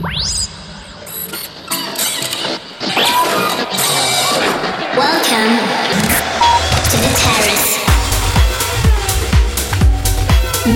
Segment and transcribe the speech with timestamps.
[0.00, 0.16] Welcome
[6.88, 7.76] to the terrace.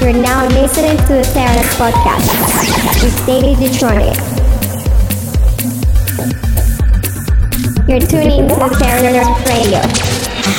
[0.03, 2.29] You're now listening to the Terrace Podcast
[3.03, 4.21] with David Gtronic.
[7.89, 9.81] You're tuning to the Terrace Radio,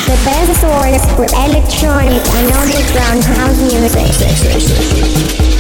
[0.08, 5.55] the best source for electronic and underground house music.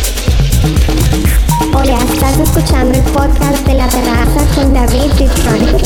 [1.77, 5.85] Hola, estás escuchando el podcast de la terraza con David Detroit.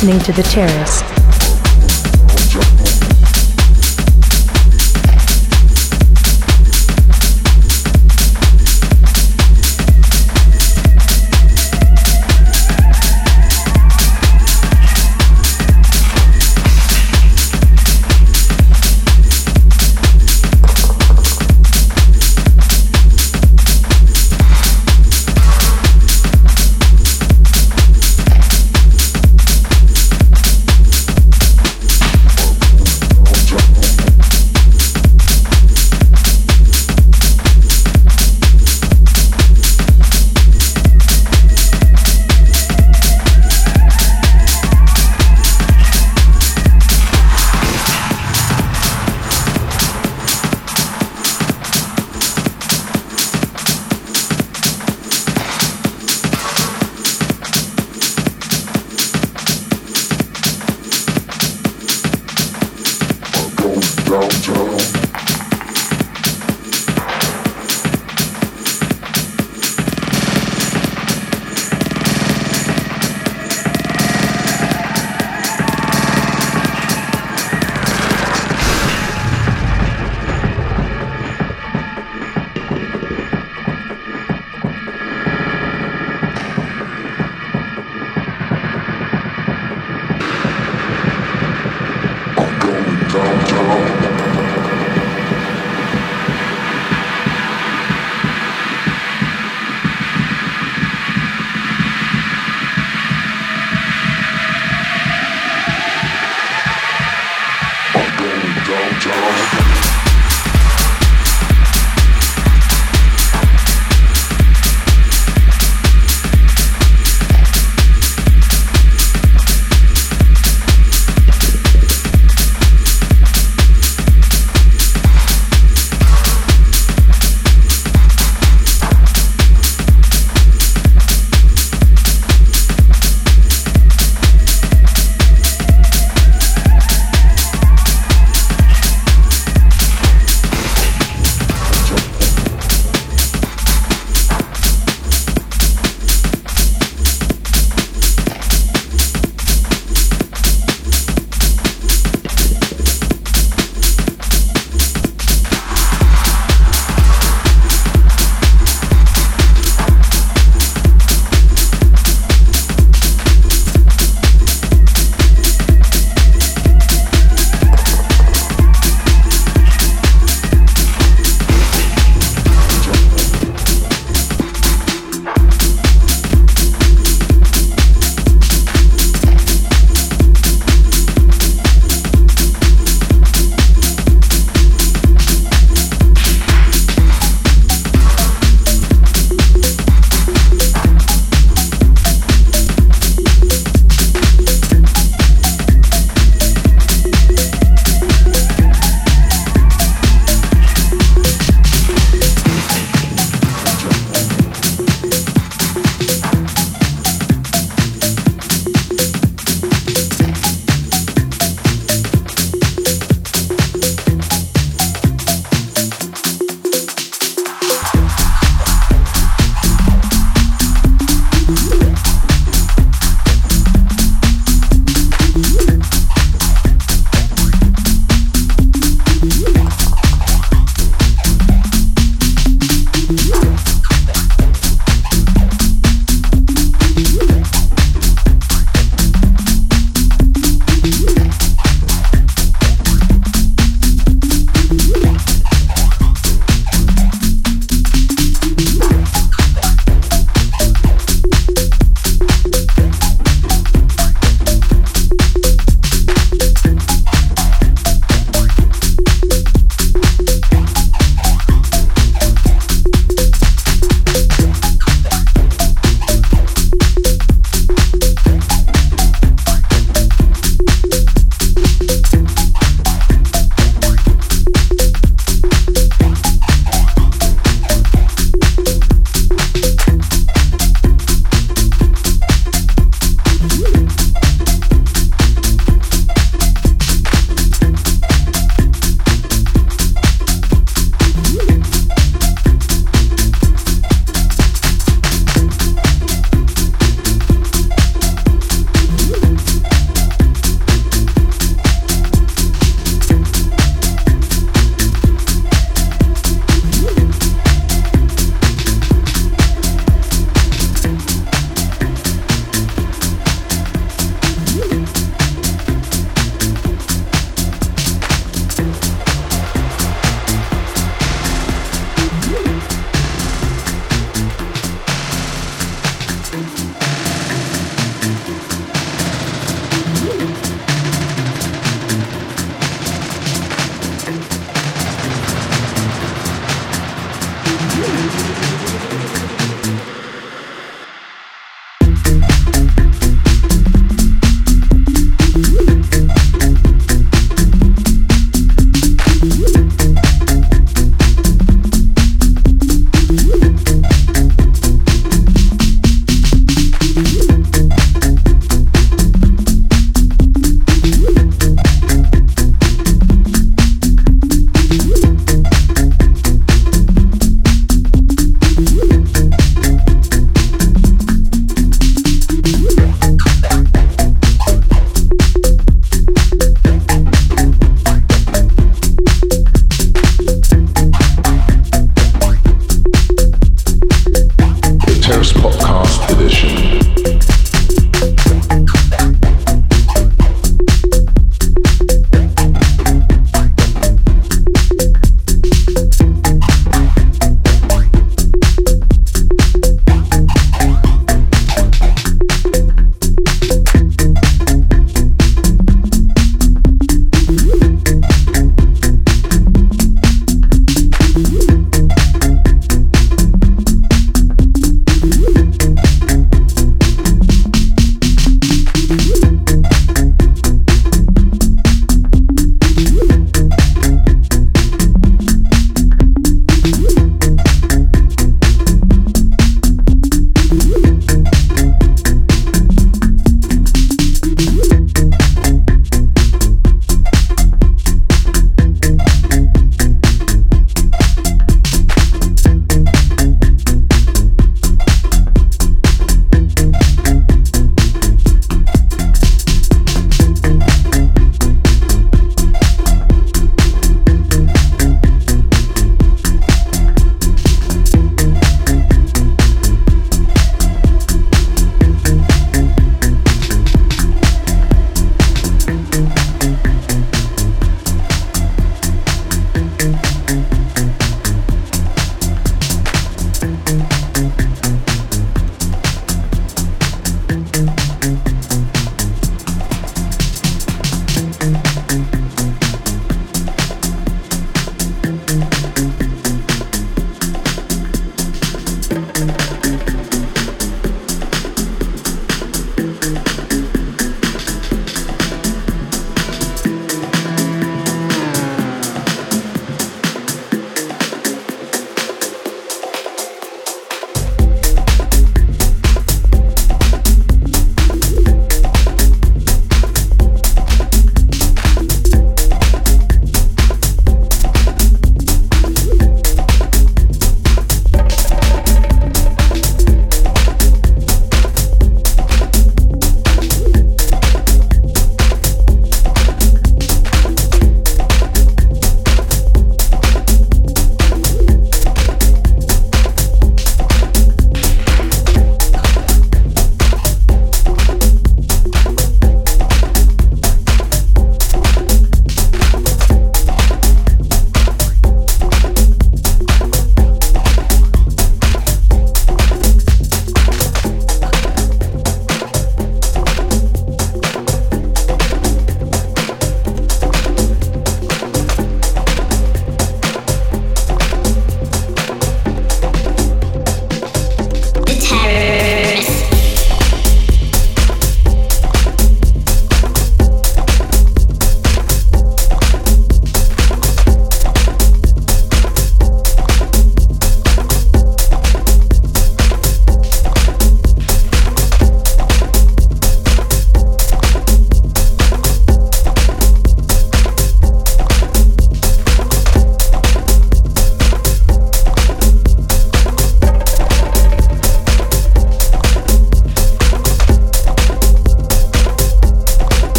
[0.00, 1.17] Listening to The Terrace.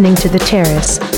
[0.00, 1.09] Listening to The Terrace.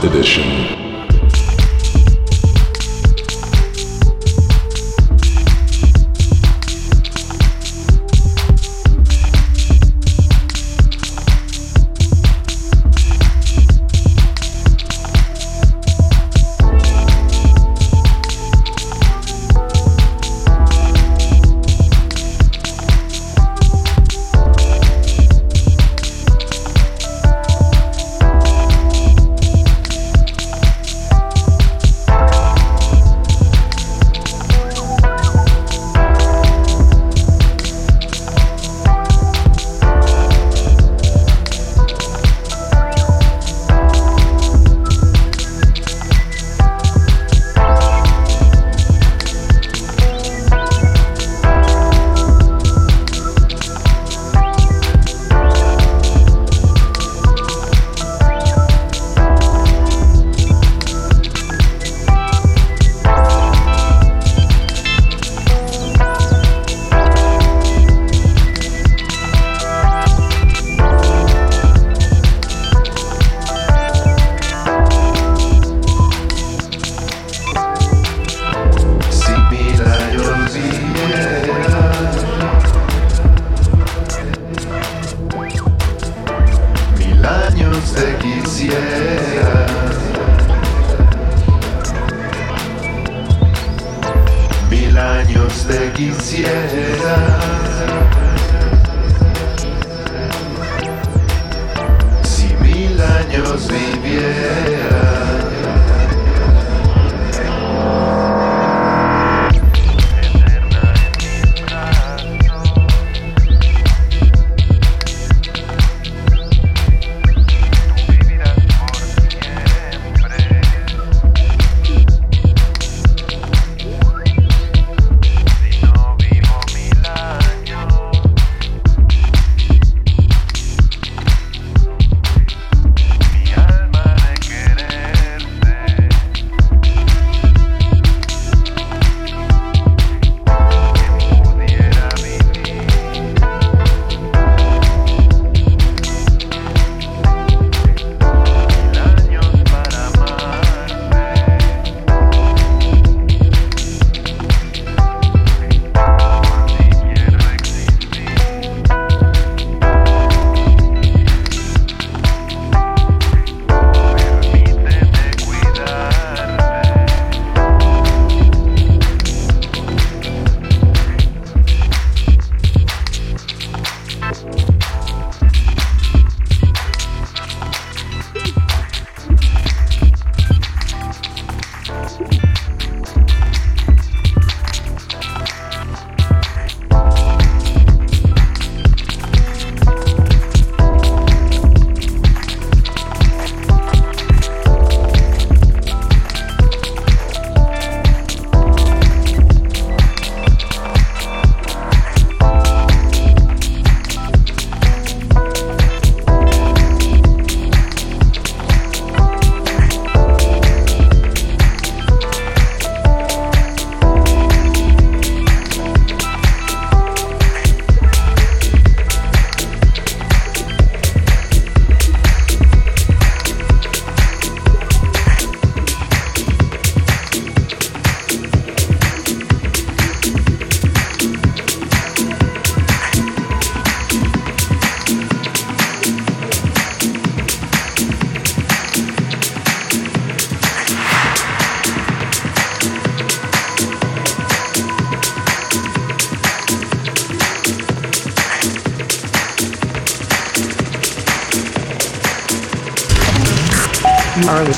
[0.00, 0.08] The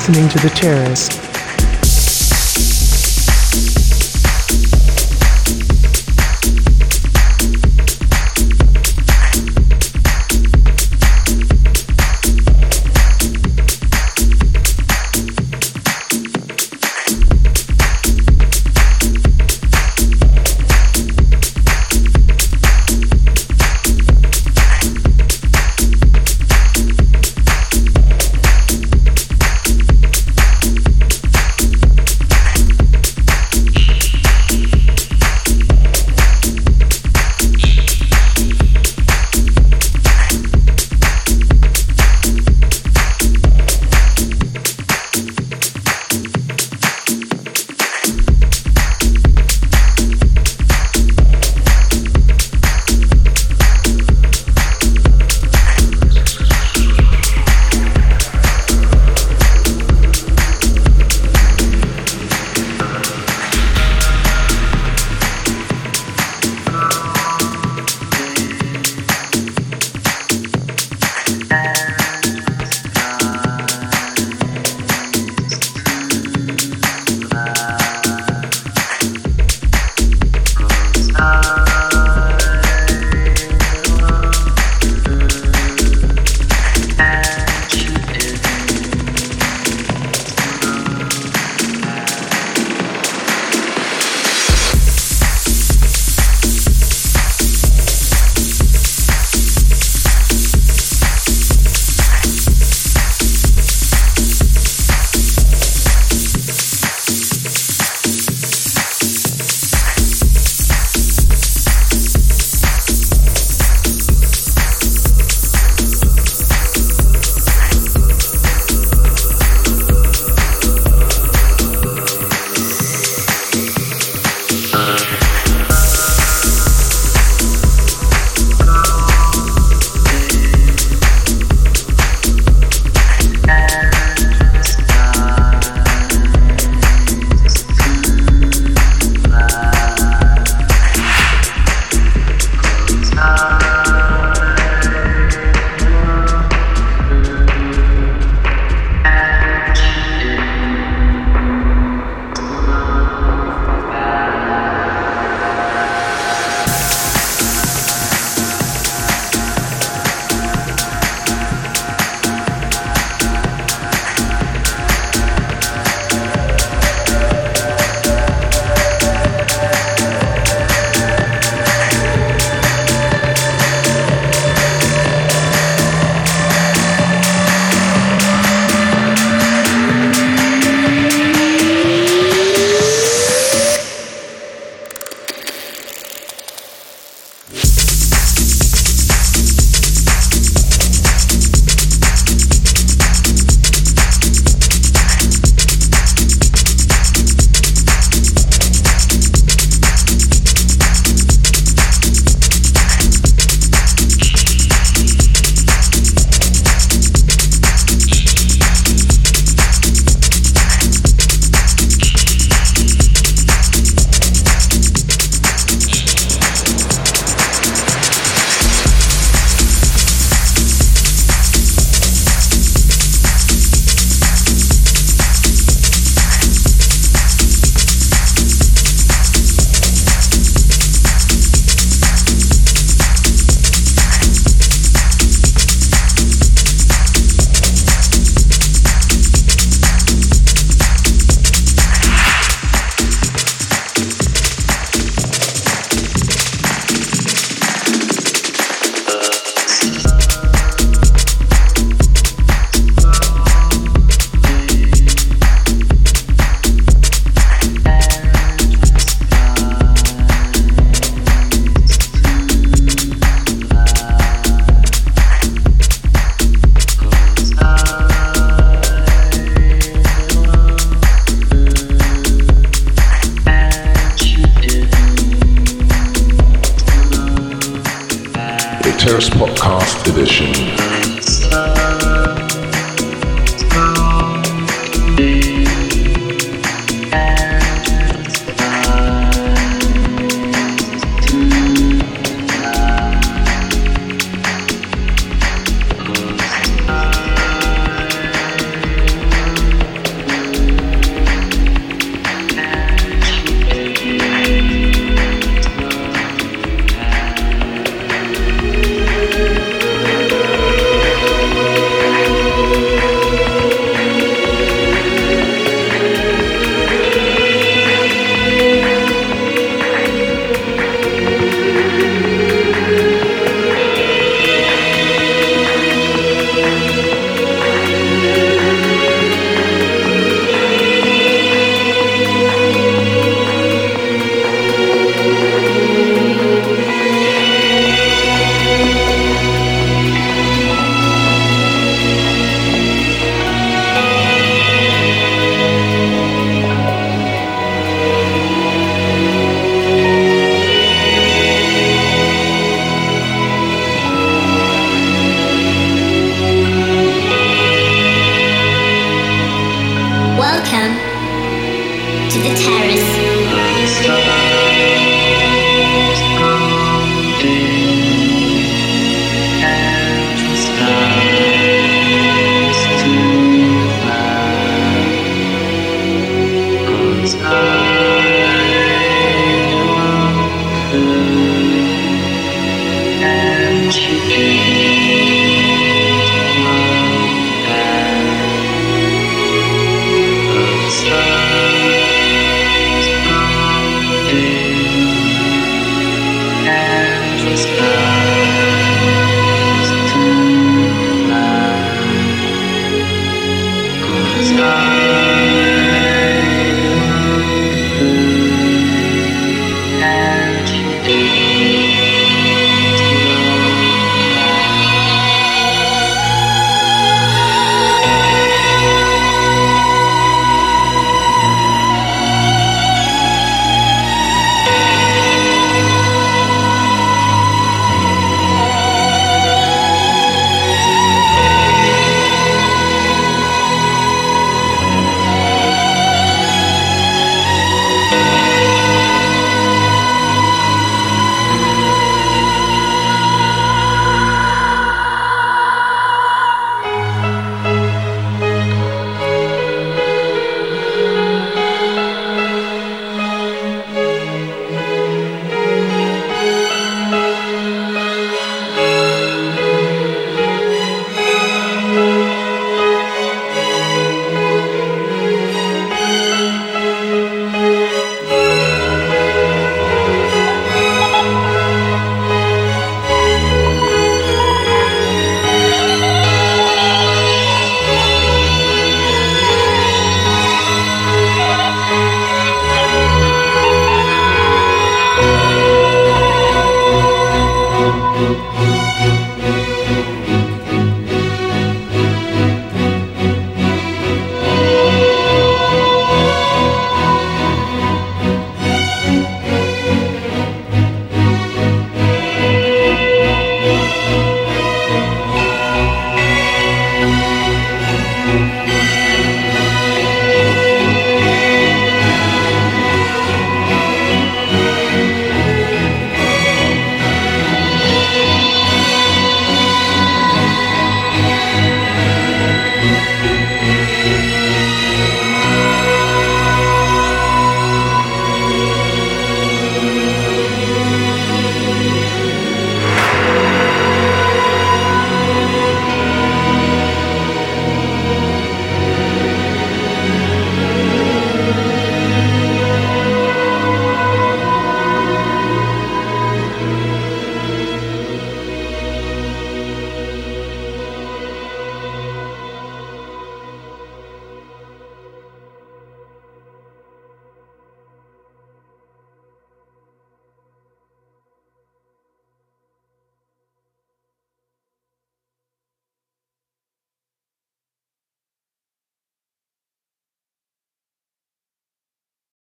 [0.05, 1.22] listening to The Terrace.